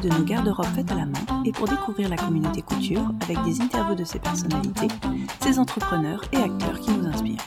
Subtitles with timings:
[0.00, 3.62] de nos garde-robes faites à la main et pour découvrir la communauté couture avec des
[3.62, 4.88] interviews de ces personnalités,
[5.40, 7.40] ces entrepreneurs et acteurs qui nous inspirent.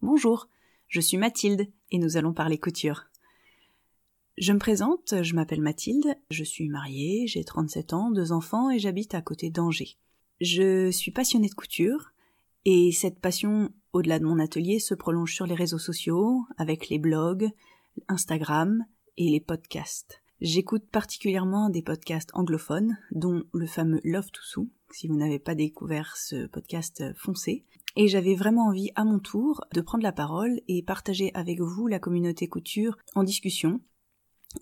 [0.00, 0.48] Bonjour,
[0.86, 3.06] je suis Mathilde et nous allons parler couture.
[4.38, 8.78] Je me présente, je m'appelle Mathilde, je suis mariée, j'ai 37 ans, deux enfants et
[8.78, 9.96] j'habite à côté d'Angers.
[10.40, 12.12] Je suis passionnée de couture
[12.64, 16.98] et cette passion, au-delà de mon atelier, se prolonge sur les réseaux sociaux, avec les
[16.98, 17.50] blogs,
[18.08, 18.84] Instagram
[19.16, 20.22] et les podcasts.
[20.40, 24.70] J'écoute particulièrement des podcasts anglophones, dont le fameux Love to Sue.
[24.90, 27.64] Si vous n'avez pas découvert ce podcast, foncez.
[27.96, 31.88] Et j'avais vraiment envie, à mon tour, de prendre la parole et partager avec vous
[31.88, 33.80] la communauté couture en discussion,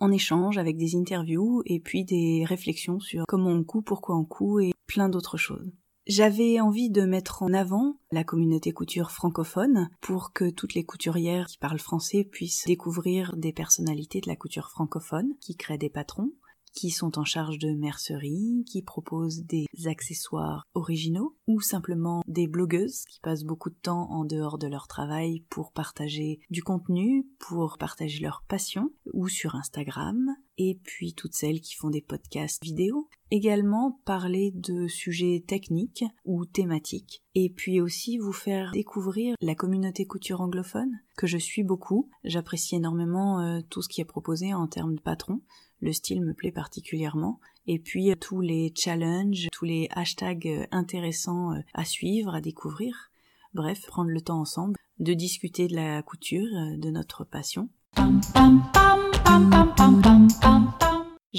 [0.00, 4.24] en échange avec des interviews et puis des réflexions sur comment on coud, pourquoi on
[4.24, 5.70] coud et plein d'autres choses.
[6.08, 11.46] J'avais envie de mettre en avant la communauté couture francophone pour que toutes les couturières
[11.46, 16.32] qui parlent français puissent découvrir des personnalités de la couture francophone qui créent des patrons,
[16.72, 23.04] qui sont en charge de mercerie, qui proposent des accessoires originaux, ou simplement des blogueuses
[23.04, 27.76] qui passent beaucoup de temps en dehors de leur travail pour partager du contenu, pour
[27.76, 33.08] partager leur passion, ou sur Instagram, et puis toutes celles qui font des podcasts vidéo.
[33.30, 40.06] Également parler de sujets techniques ou thématiques, et puis aussi vous faire découvrir la communauté
[40.06, 42.08] couture anglophone, que je suis beaucoup.
[42.24, 45.42] J'apprécie énormément euh, tout ce qui est proposé en termes de patrons
[45.80, 47.40] le style me plaît particulièrement.
[47.66, 53.10] Et puis euh, tous les challenges, tous les hashtags euh, intéressants à suivre, à découvrir.
[53.54, 57.68] Bref, prendre le temps ensemble de discuter de la couture, de notre passion.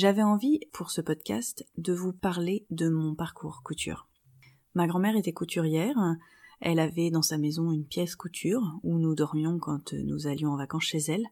[0.02, 4.08] J'avais envie, pour ce podcast, de vous parler de mon parcours couture.
[4.74, 5.98] Ma grand-mère était couturière,
[6.62, 10.56] elle avait dans sa maison une pièce couture où nous dormions quand nous allions en
[10.56, 11.26] vacances chez elle.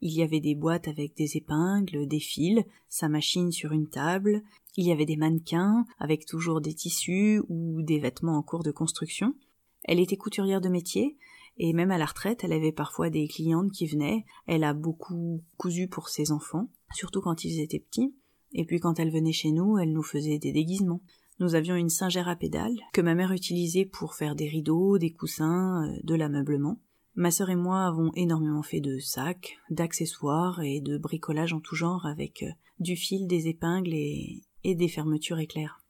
[0.00, 4.42] Il y avait des boîtes avec des épingles, des fils, sa machine sur une table,
[4.76, 8.72] il y avait des mannequins avec toujours des tissus ou des vêtements en cours de
[8.72, 9.36] construction.
[9.84, 11.16] Elle était couturière de métier,
[11.56, 14.24] et même à la retraite, elle avait parfois des clientes qui venaient.
[14.48, 18.14] Elle a beaucoup cousu pour ses enfants, surtout quand ils étaient petits.
[18.52, 21.02] Et puis quand elle venait chez nous, elle nous faisait des déguisements.
[21.40, 25.12] Nous avions une singère à pédales que ma mère utilisait pour faire des rideaux, des
[25.12, 26.80] coussins, euh, de l'ameublement.
[27.14, 31.76] Ma sœur et moi avons énormément fait de sacs, d'accessoires et de bricolage en tout
[31.76, 32.50] genre avec euh,
[32.80, 35.80] du fil, des épingles et, des fermetures éclairs.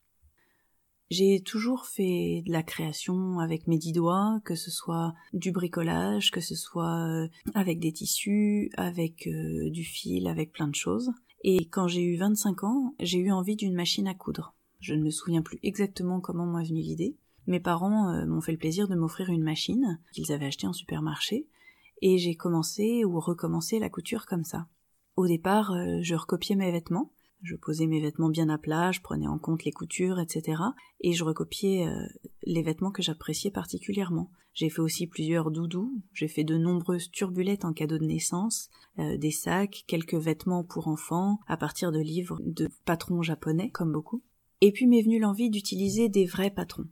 [1.10, 6.30] J'ai toujours fait de la création avec mes dix doigts, que ce soit du bricolage,
[6.30, 11.10] que ce soit euh, avec des tissus, avec euh, du fil, avec plein de choses.
[11.44, 14.54] Et quand j'ai eu 25 ans, j'ai eu envie d'une machine à coudre.
[14.80, 18.52] Je ne me souviens plus exactement comment m'est venue l'idée, mes parents euh, m'ont fait
[18.52, 21.48] le plaisir de m'offrir une machine qu'ils avaient achetée en supermarché,
[22.02, 24.66] et j'ai commencé ou recommencé la couture comme ça.
[25.16, 27.10] Au départ, je recopiais mes vêtements,
[27.42, 30.62] je posais mes vêtements bien à plat, je prenais en compte les coutures, etc.
[31.00, 32.06] Et je recopiais euh,
[32.44, 34.30] les vêtements que j'appréciais particulièrement.
[34.54, 39.30] J'ai fait aussi plusieurs doudous, j'ai fait de nombreuses turbulettes en cadeau de naissance, des
[39.30, 44.20] sacs, quelques vêtements pour enfants, à partir de livres de patrons japonais, comme beaucoup.
[44.60, 46.88] Et puis m'est venue l'envie d'utiliser des vrais patrons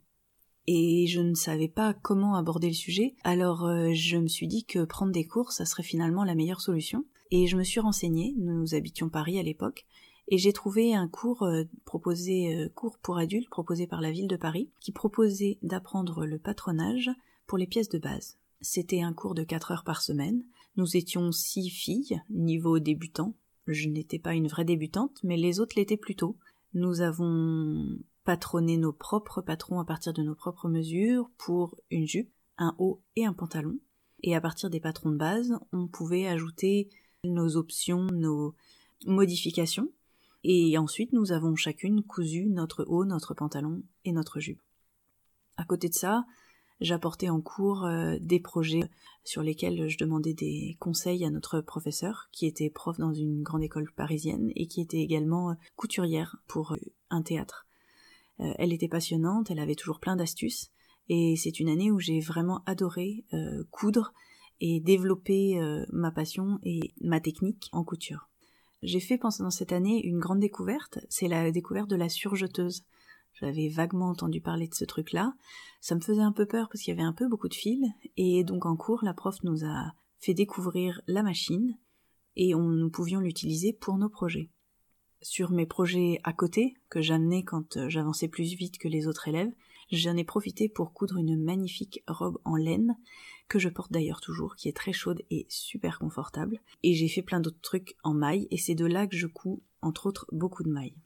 [0.66, 4.64] et je ne savais pas comment aborder le sujet, alors euh, je me suis dit
[4.64, 7.04] que prendre des cours, ça serait finalement la meilleure solution.
[7.32, 9.84] Et je me suis renseignée, nous habitions Paris à l'époque,
[10.28, 14.28] et j'ai trouvé un cours euh, proposé, euh, cours pour adultes proposé par la ville
[14.28, 17.10] de Paris, qui proposait d'apprendre le patronage
[17.46, 18.38] pour les pièces de base.
[18.60, 20.44] C'était un cours de 4 heures par semaine.
[20.76, 23.34] Nous étions six filles, niveau débutant.
[23.66, 26.36] Je n'étais pas une vraie débutante, mais les autres l'étaient plutôt.
[26.74, 32.30] Nous avons patronner nos propres patrons à partir de nos propres mesures pour une jupe,
[32.58, 33.78] un haut et un pantalon.
[34.22, 36.88] Et à partir des patrons de base, on pouvait ajouter
[37.22, 38.54] nos options, nos
[39.06, 39.90] modifications.
[40.48, 44.62] Et ensuite, nous avons chacune cousu notre haut, notre pantalon et notre jupe.
[45.56, 46.24] À côté de ça,
[46.80, 48.88] j'apportais en cours euh, des projets
[49.24, 53.64] sur lesquels je demandais des conseils à notre professeur, qui était prof dans une grande
[53.64, 56.76] école parisienne et qui était également couturière pour euh,
[57.10, 57.66] un théâtre.
[58.38, 60.70] Euh, elle était passionnante, elle avait toujours plein d'astuces,
[61.08, 64.12] et c'est une année où j'ai vraiment adoré euh, coudre
[64.60, 68.28] et développer euh, ma passion et ma technique en couture.
[68.82, 72.84] J'ai fait pendant cette année une grande découverte, c'est la découverte de la surjeteuse.
[73.34, 75.34] J'avais vaguement entendu parler de ce truc-là.
[75.80, 77.84] Ça me faisait un peu peur parce qu'il y avait un peu beaucoup de fils.
[78.16, 81.76] Et donc en cours, la prof nous a fait découvrir la machine
[82.36, 84.50] et on, nous pouvions l'utiliser pour nos projets
[85.22, 89.28] sur mes projets à côté, que j'amenais quand euh, j'avançais plus vite que les autres
[89.28, 89.52] élèves,
[89.90, 92.96] j'en ai profité pour coudre une magnifique robe en laine,
[93.48, 96.60] que je porte d'ailleurs toujours, qui est très chaude et super confortable.
[96.82, 99.62] Et j'ai fait plein d'autres trucs en maille, et c'est de là que je couds,
[99.82, 100.96] entre autres, beaucoup de mailles.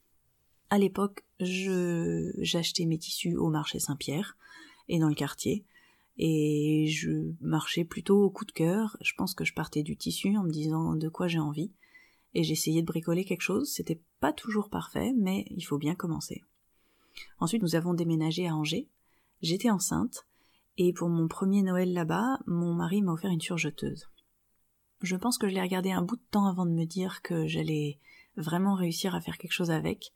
[0.71, 4.37] À l'époque, je, j'achetais mes tissus au marché Saint-Pierre
[4.89, 5.65] et dans le quartier.
[6.17, 8.97] Et je marchais plutôt au coup de cœur.
[9.01, 11.73] Je pense que je partais du tissu en me disant de quoi j'ai envie.
[12.35, 13.73] Et j'essayais de bricoler quelque chose.
[13.73, 16.45] C'était pas toujours parfait, mais il faut bien commencer.
[17.39, 18.89] Ensuite, nous avons déménagé à Angers.
[19.43, 20.27] J'étais enceinte.
[20.79, 24.09] Et pour mon premier Noël là-bas, mon mari m'a offert une surjeteuse.
[25.03, 27.47] Je pense que je l'ai regardé un bout de temps avant de me dire que
[27.47, 27.99] j'allais
[28.37, 30.13] vraiment réussir à faire quelque chose avec.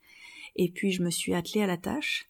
[0.55, 2.29] Et puis je me suis attelée à la tâche.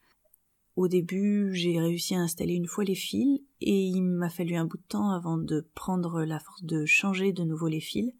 [0.76, 4.66] Au début, j'ai réussi à installer une fois les fils et il m'a fallu un
[4.66, 8.14] bout de temps avant de prendre la force de changer de nouveau les fils.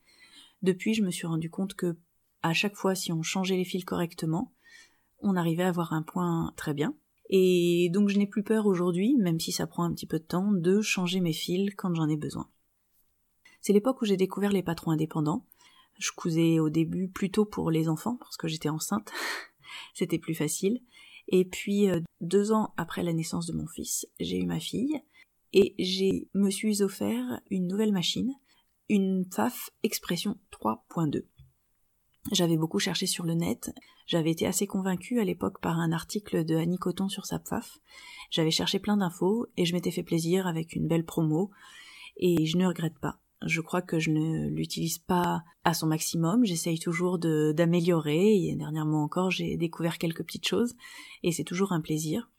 [0.62, 1.98] Depuis, je me suis rendu compte que
[2.42, 4.54] à chaque fois, si on changeait les fils correctement,
[5.26, 6.96] on arrivait à avoir un point très bien.
[7.30, 10.24] Et donc je n'ai plus peur aujourd'hui, même si ça prend un petit peu de
[10.24, 12.48] temps, de changer mes fils quand j'en ai besoin.
[13.62, 15.48] C'est l'époque où j'ai découvert les patrons indépendants.
[15.98, 19.12] Je cousais au début plutôt pour les enfants, parce que j'étais enceinte.
[19.96, 20.82] C'était plus facile.
[21.30, 25.02] Et puis, euh, deux ans après la naissance de mon fils, j'ai eu ma fille
[25.54, 28.32] et j'ai me suis offert une nouvelle machine,
[28.90, 31.24] une PFAF Expression 3.2.
[32.32, 33.72] J'avais beaucoup cherché sur le net,
[34.08, 37.80] j'avais été assez convaincue à l'époque par un article de Annie Coton sur sa PFAF.
[38.32, 41.52] J'avais cherché plein d'infos et je m'étais fait plaisir avec une belle promo
[42.18, 43.20] et je ne regrette pas.
[43.46, 46.46] Je crois que je ne l'utilise pas à son maximum.
[46.46, 48.48] J'essaye toujours d'améliorer.
[48.48, 50.74] Et dernièrement encore, j'ai découvert quelques petites choses.
[51.22, 52.30] Et c'est toujours un plaisir.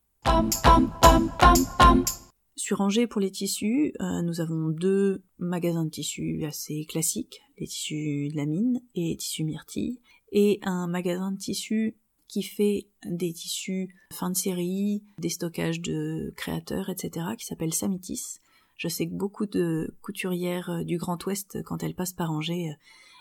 [2.56, 7.66] Sur Angers, pour les tissus, euh, nous avons deux magasins de tissus assez classiques, les
[7.66, 10.00] tissus de la mine et tissus myrtille,
[10.32, 11.96] et un magasin de tissus
[12.28, 18.40] qui fait des tissus fin de série, des stockages de créateurs, etc., qui s'appelle Samitis,
[18.76, 22.74] je sais que beaucoup de couturières du Grand Ouest, quand elles passent par Angers, euh,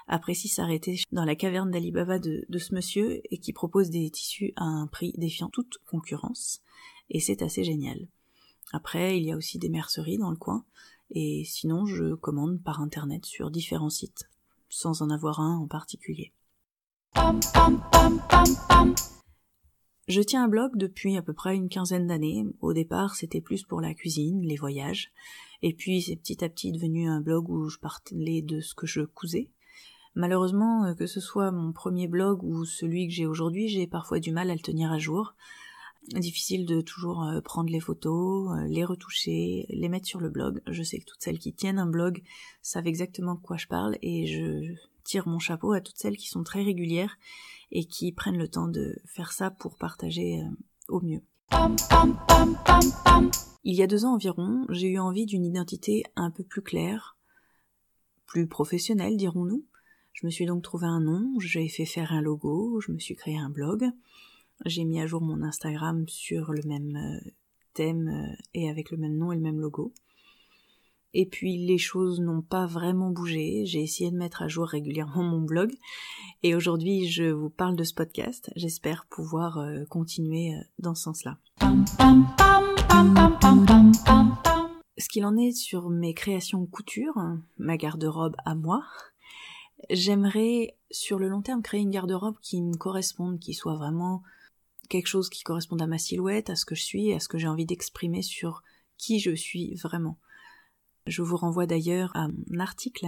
[0.08, 4.54] apprécient s'arrêter dans la caverne d'Alibaba de, de ce monsieur et qui propose des tissus
[4.56, 6.62] à un prix défiant toute concurrence.
[7.10, 8.08] Et c'est assez génial.
[8.74, 10.66] Après, il y a aussi des merceries dans le coin.
[11.12, 14.30] Et sinon, je commande par internet sur différents sites,
[14.70, 16.34] sans en avoir un en particulier.
[20.08, 22.46] Je tiens un blog depuis à peu près une quinzaine d'années.
[22.62, 25.12] Au départ, c'était plus pour la cuisine, les voyages.
[25.62, 28.86] Et puis, c'est petit à petit devenu un blog où je parlais de ce que
[28.86, 29.50] je cousais.
[30.16, 34.20] Malheureusement, euh, que ce soit mon premier blog ou celui que j'ai aujourd'hui, j'ai parfois
[34.20, 35.34] du mal à le tenir à jour.
[36.10, 40.62] Difficile de toujours euh, prendre les photos, euh, les retoucher, les mettre sur le blog.
[40.68, 42.22] Je sais que toutes celles qui tiennent un blog
[42.62, 46.28] savent exactement de quoi je parle et je tire mon chapeau à toutes celles qui
[46.28, 47.18] sont très régulières
[47.72, 50.50] et qui prennent le temps de faire ça pour partager euh,
[50.90, 51.22] au mieux.
[53.64, 57.18] Il y a deux ans environ, j'ai eu envie d'une identité un peu plus claire,
[58.28, 59.66] plus professionnelle, dirons-nous.
[60.14, 63.16] Je me suis donc trouvé un nom, j'ai fait faire un logo, je me suis
[63.16, 63.90] créé un blog,
[64.64, 67.30] j'ai mis à jour mon Instagram sur le même euh,
[67.74, 69.94] thème euh, et avec le même nom et le même logo.
[71.14, 73.66] Et puis les choses n'ont pas vraiment bougé.
[73.66, 75.72] J'ai essayé de mettre à jour régulièrement mon blog.
[76.44, 78.52] Et aujourd'hui, je vous parle de ce podcast.
[78.56, 81.38] J'espère pouvoir euh, continuer dans ce sens-là.
[84.98, 87.18] Ce qu'il en est sur mes créations couture,
[87.58, 88.84] ma garde-robe à moi,
[89.90, 94.24] j'aimerais sur le long terme créer une garde-robe qui me corresponde, qui soit vraiment
[94.88, 97.38] quelque chose qui corresponde à ma silhouette, à ce que je suis, à ce que
[97.38, 98.64] j'ai envie d'exprimer sur
[98.98, 100.18] qui je suis vraiment.
[101.08, 103.08] Je vous renvoie d'ailleurs à un article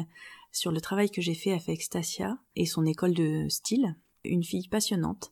[0.51, 4.67] sur le travail que j'ai fait avec Stasia et son école de style, une fille
[4.67, 5.31] passionnante,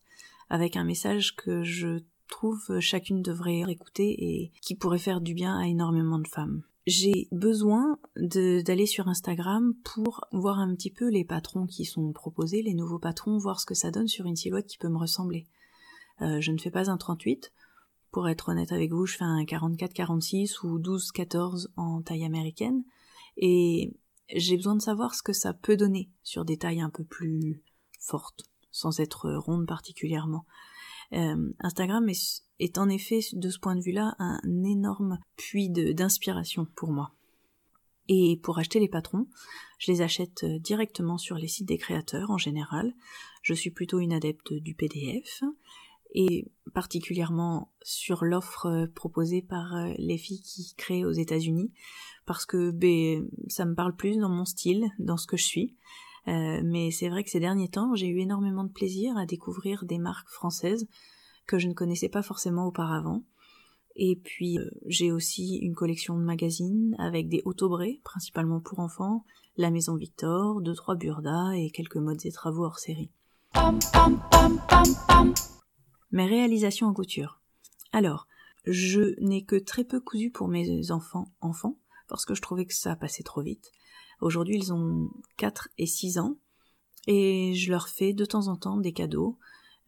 [0.49, 5.59] avec un message que je trouve chacune devrait écouter et qui pourrait faire du bien
[5.59, 6.63] à énormément de femmes.
[6.87, 12.61] J'ai besoin d'aller sur Instagram pour voir un petit peu les patrons qui sont proposés,
[12.61, 15.47] les nouveaux patrons, voir ce que ça donne sur une silhouette qui peut me ressembler.
[16.21, 17.51] Euh, je ne fais pas un 38,
[18.11, 22.83] pour être honnête avec vous, je fais un 44-46 ou 12-14 en taille américaine.
[23.35, 23.93] Et
[24.33, 27.61] j'ai besoin de savoir ce que ça peut donner sur des tailles un peu plus
[27.99, 30.45] fortes, sans être ronde particulièrement.
[31.11, 32.07] Euh, Instagram
[32.59, 37.11] est, en effet, de ce point de vue-là, un énorme puits d'inspiration pour moi.
[38.07, 39.27] Et pour acheter les patrons,
[39.77, 42.93] je les achète directement sur les sites des créateurs en général.
[43.41, 45.43] Je suis plutôt une adepte du PDF
[46.15, 51.71] et particulièrement sur l'offre euh, proposée par euh, les filles qui créent aux États-Unis
[52.25, 55.75] parce que ben, ça me parle plus dans mon style, dans ce que je suis.
[56.27, 59.85] Euh, mais c'est vrai que ces derniers temps, j'ai eu énormément de plaisir à découvrir
[59.85, 60.87] des marques françaises
[61.45, 63.23] que je ne connaissais pas forcément auparavant.
[63.97, 64.57] Et puis
[64.87, 69.23] j'ai aussi une collection de magazines avec des autobrés, principalement pour enfants,
[69.57, 73.11] la Maison Victor, deux trois Burda et quelques modes et travaux hors série.
[76.15, 77.41] Mes réalisations en couture.
[77.91, 78.25] Alors,
[78.63, 82.73] je n'ai que très peu cousu pour mes enfants enfants, parce que je trouvais que
[82.73, 83.73] ça passait trop vite.
[84.21, 86.37] Aujourd'hui, ils ont 4 et 6 ans,
[87.05, 89.37] et je leur fais de temps en temps des cadeaux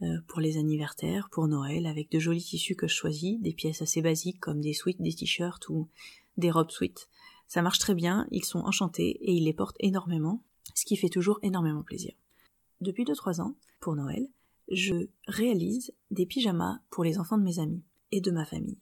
[0.01, 3.81] euh, pour les anniversaires, pour Noël, avec de jolis tissus que je choisis, des pièces
[3.81, 5.87] assez basiques comme des sweats, des t-shirts ou
[6.35, 7.07] des robes sweats.
[7.47, 10.43] Ça marche très bien, ils sont enchantés et ils les portent énormément,
[10.75, 12.11] ce qui fait toujours énormément plaisir.
[12.81, 14.27] Depuis 2-3 ans, pour Noël,
[14.69, 18.79] je réalise des pyjamas pour les enfants de mes amis et de ma famille.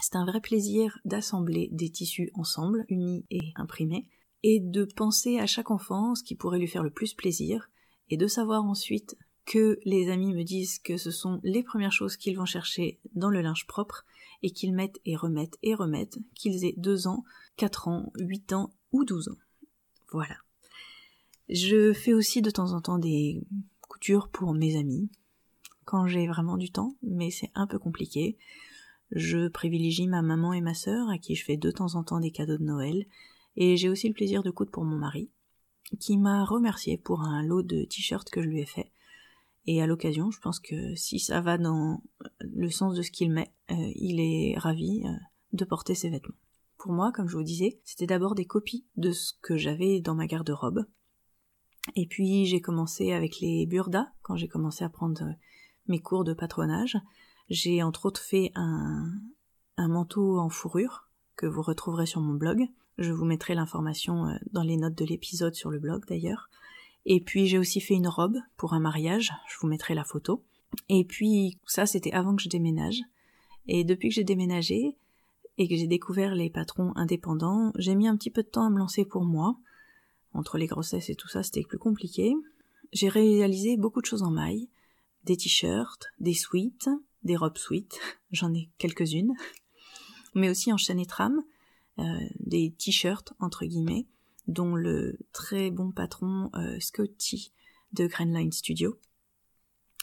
[0.00, 4.06] C'est un vrai plaisir d'assembler des tissus ensemble, unis et imprimés,
[4.42, 7.70] et de penser à chaque enfant ce qui pourrait lui faire le plus plaisir,
[8.10, 12.16] et de savoir ensuite que les amis me disent que ce sont les premières choses
[12.16, 14.04] qu'ils vont chercher dans le linge propre,
[14.42, 17.24] et qu'ils mettent et remettent et remettent, qu'ils aient 2 ans,
[17.56, 19.38] 4 ans, 8 ans ou 12 ans.
[20.10, 20.36] Voilà.
[21.48, 23.40] Je fais aussi de temps en temps des
[24.32, 25.08] pour mes amis,
[25.84, 28.36] quand j'ai vraiment du temps, mais c'est un peu compliqué.
[29.12, 32.20] Je privilégie ma maman et ma sœur, à qui je fais de temps en temps
[32.20, 33.06] des cadeaux de Noël,
[33.56, 35.30] et j'ai aussi le plaisir de coudre pour mon mari,
[36.00, 38.90] qui m'a remercié pour un lot de t-shirts que je lui ai fait.
[39.66, 42.02] Et à l'occasion, je pense que si ça va dans
[42.40, 45.10] le sens de ce qu'il met, euh, il est ravi euh,
[45.52, 46.34] de porter ses vêtements.
[46.78, 50.16] Pour moi, comme je vous disais, c'était d'abord des copies de ce que j'avais dans
[50.16, 50.86] ma garde-robe.
[51.96, 55.34] Et puis j'ai commencé avec les burdas, quand j'ai commencé à prendre
[55.88, 56.96] mes cours de patronage.
[57.50, 59.10] J'ai entre autres fait un,
[59.76, 62.66] un manteau en fourrure que vous retrouverez sur mon blog.
[62.98, 66.50] Je vous mettrai l'information euh, dans les notes de l'épisode sur le blog d'ailleurs.
[67.04, 70.42] Et puis j'ai aussi fait une robe pour un mariage, je vous mettrai la photo.
[70.88, 73.00] Et puis ça c'était avant que je déménage.
[73.66, 74.96] Et depuis que j'ai déménagé
[75.58, 78.70] et que j'ai découvert les patrons indépendants, j'ai mis un petit peu de temps à
[78.70, 79.56] me lancer pour moi.
[80.34, 82.34] Entre les grossesses et tout ça, c'était plus compliqué.
[82.92, 84.68] J'ai réalisé beaucoup de choses en maille,
[85.24, 86.88] des t-shirts, des suites,
[87.22, 87.98] des robes suites,
[88.32, 89.34] j'en ai quelques-unes,
[90.34, 91.42] mais aussi en chaîne et trame,
[91.98, 92.04] euh,
[92.40, 94.06] des t-shirts entre guillemets,
[94.48, 97.52] dont le très bon patron euh, Scotty
[97.92, 98.98] de Greenline Studio.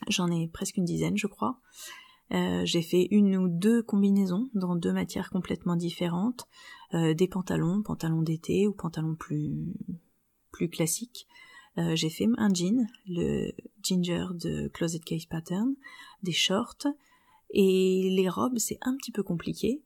[0.08, 1.60] J'en ai presque une dizaine, je crois.
[2.32, 6.48] Euh, j'ai fait une ou deux combinaisons dans deux matières complètement différentes,
[6.92, 9.76] des pantalons, pantalons d'été ou pantalons plus
[10.60, 11.26] plus classiques,
[11.78, 15.74] euh, j'ai fait un jean, le Ginger de Closet Case Pattern,
[16.22, 16.88] des shorts,
[17.52, 19.82] et les robes, c'est un petit peu compliqué.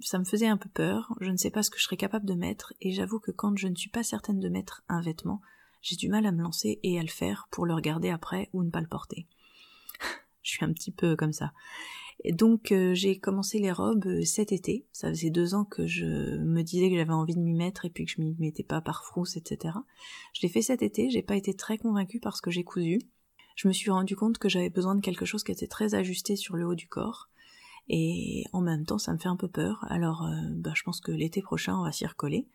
[0.00, 2.24] Ça me faisait un peu peur, je ne sais pas ce que je serais capable
[2.24, 5.42] de mettre, et j'avoue que quand je ne suis pas certaine de mettre un vêtement,
[5.82, 8.64] j'ai du mal à me lancer et à le faire pour le regarder après ou
[8.64, 9.26] ne pas le porter.
[10.42, 11.52] je suis un petit peu comme ça.
[12.24, 14.86] Donc euh, j'ai commencé les robes euh, cet été.
[14.92, 16.04] Ça faisait deux ans que je
[16.38, 18.80] me disais que j'avais envie de m'y mettre et puis que je m'y mettais pas
[18.80, 19.74] par frousse, etc.
[20.32, 21.10] Je l'ai fait cet été.
[21.10, 23.00] J'ai pas été très convaincue parce que j'ai cousu.
[23.54, 26.36] Je me suis rendu compte que j'avais besoin de quelque chose qui était très ajusté
[26.36, 27.28] sur le haut du corps.
[27.88, 29.84] Et en même temps, ça me fait un peu peur.
[29.88, 32.48] Alors, euh, bah, je pense que l'été prochain, on va s'y recoller.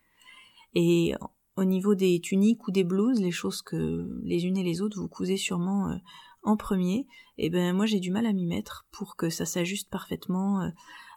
[0.74, 1.14] Et
[1.56, 4.98] au niveau des tuniques ou des blouses, les choses que les unes et les autres
[4.98, 5.98] vous cousez sûrement
[6.42, 7.06] en premier,
[7.38, 10.62] et eh ben moi j'ai du mal à m'y mettre pour que ça s'ajuste parfaitement
[10.62, 10.70] euh,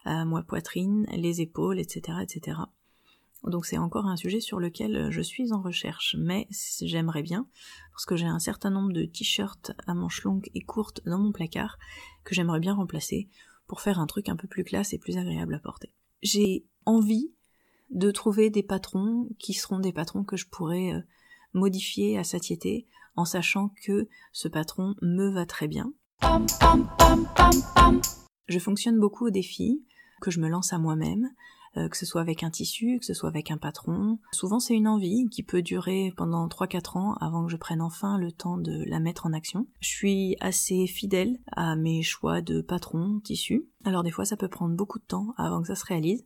[0.04, 2.58] à moi poitrine, les épaules, etc., etc.
[3.44, 6.48] Donc c'est encore un sujet sur lequel je suis en recherche, mais
[6.80, 7.46] j'aimerais bien,
[7.92, 11.32] parce que j'ai un certain nombre de t-shirts à manches longues et courtes dans mon
[11.32, 11.78] placard
[12.24, 13.28] que j'aimerais bien remplacer
[13.66, 15.92] pour faire un truc un peu plus classe et plus agréable à porter.
[16.22, 17.32] J'ai envie
[17.90, 21.00] de trouver des patrons qui seront des patrons que je pourrais euh,
[21.52, 25.92] modifier à satiété en sachant que ce patron me va très bien.
[28.48, 29.84] Je fonctionne beaucoup au défi,
[30.20, 31.30] que je me lance à moi-même,
[31.76, 34.18] euh, que ce soit avec un tissu, que ce soit avec un patron.
[34.32, 38.18] Souvent c'est une envie qui peut durer pendant 3-4 ans avant que je prenne enfin
[38.18, 39.66] le temps de la mettre en action.
[39.80, 43.68] Je suis assez fidèle à mes choix de patron, tissu.
[43.84, 46.24] Alors des fois ça peut prendre beaucoup de temps avant que ça se réalise,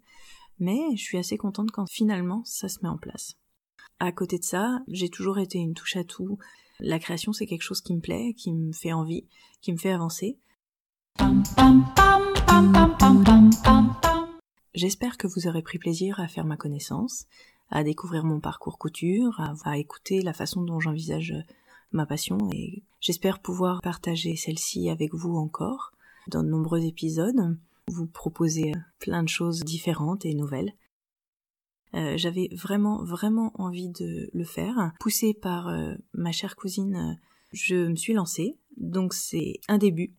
[0.61, 3.35] mais je suis assez contente quand finalement ça se met en place.
[3.99, 6.38] À côté de ça, j'ai toujours été une touche à tout.
[6.82, 9.26] La création, c'est quelque chose qui me plaît, qui me fait envie,
[9.60, 10.38] qui me fait avancer.
[14.75, 17.26] J'espère que vous aurez pris plaisir à faire ma connaissance,
[17.70, 21.34] à découvrir mon parcours couture, à, écouter la façon dont j'envisage
[21.92, 25.92] ma passion et j'espère pouvoir partager celle-ci avec vous encore
[26.28, 27.58] dans de nombreux épisodes,
[27.88, 30.72] vous proposer plein de choses différentes et nouvelles.
[31.94, 34.92] Euh, j'avais vraiment, vraiment envie de le faire.
[35.00, 37.14] Poussée par euh, ma chère cousine, euh,
[37.52, 38.59] je me suis lancée.
[38.76, 40.14] Donc c'est un début.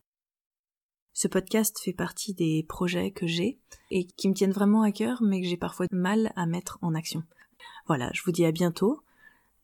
[1.14, 3.58] Ce podcast fait partie des projets que j'ai
[3.90, 6.94] et qui me tiennent vraiment à cœur, mais que j'ai parfois mal à mettre en
[6.94, 7.22] action.
[7.86, 9.00] Voilà, je vous dis à bientôt.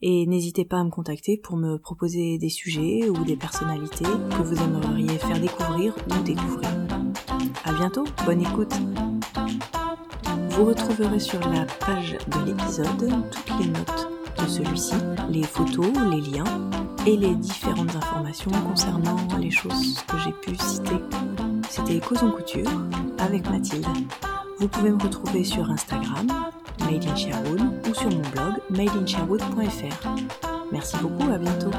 [0.00, 4.42] Et n'hésitez pas à me contacter pour me proposer des sujets ou des personnalités que
[4.42, 6.70] vous aimeriez faire découvrir ou découvrir.
[7.64, 8.74] À bientôt, bonne écoute!
[10.50, 14.08] Vous retrouverez sur la page de l'épisode toutes les notes
[14.38, 14.94] de celui-ci,
[15.30, 16.44] les photos, les liens
[17.06, 20.98] et les différentes informations concernant les choses que j'ai pu citer.
[21.68, 22.70] C'était Causons Couture
[23.18, 23.86] avec Mathilde.
[24.58, 26.26] Vous pouvez me retrouver sur Instagram,
[26.80, 30.08] Made in Sherwood, ou sur mon blog madeinsherwood.fr.
[30.72, 31.70] Merci beaucoup, à bientôt.